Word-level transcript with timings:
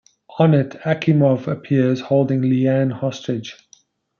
On 0.39 0.55
it, 0.55 0.69
Akimov 0.83 1.45
appears, 1.45 2.01
holding 2.01 2.41
Lee-Ann 2.41 2.89
hostage. 2.89 3.55